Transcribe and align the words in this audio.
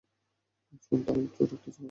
শোন, 0.83 0.99
তার 1.05 1.17
উচ্চ 1.17 1.37
রক্তচাপ 1.41 1.67
আছে। 1.67 1.79